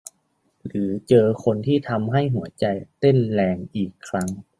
[0.65, 2.65] หรือเจอคนที่ทำให้หัวใจ
[2.99, 4.29] เต้นแรงอีกครั้ง